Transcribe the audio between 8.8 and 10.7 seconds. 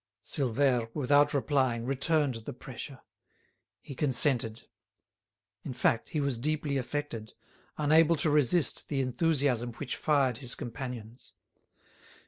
the enthusiasm which fired his